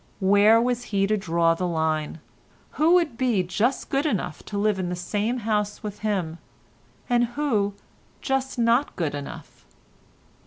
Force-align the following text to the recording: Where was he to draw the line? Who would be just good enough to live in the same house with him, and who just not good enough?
Where 0.19 0.59
was 0.59 0.85
he 0.85 1.05
to 1.05 1.15
draw 1.15 1.53
the 1.53 1.67
line? 1.67 2.21
Who 2.71 2.95
would 2.95 3.19
be 3.19 3.43
just 3.43 3.89
good 3.91 4.07
enough 4.07 4.43
to 4.45 4.57
live 4.57 4.79
in 4.79 4.89
the 4.89 4.95
same 4.95 5.37
house 5.45 5.83
with 5.83 5.99
him, 5.99 6.39
and 7.07 7.23
who 7.37 7.75
just 8.19 8.57
not 8.57 8.95
good 8.95 9.13
enough? 9.13 9.63